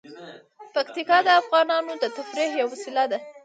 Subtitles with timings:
[0.73, 3.17] پکتیکا د افغانانو د تفریح یوه وسیله ده.